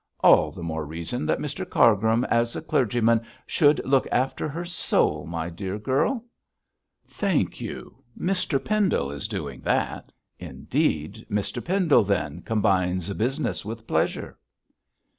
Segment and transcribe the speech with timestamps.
[0.21, 5.27] 'All the more reason that Mr Cargrim, as a clergyman, should look after her soul,
[5.27, 6.25] my good girl.'
[7.05, 11.27] 'Thank you, Mr Pendle is doing that.' 'Indeed!
[11.29, 14.39] Mr Pendle, then, combines business with pleasure.'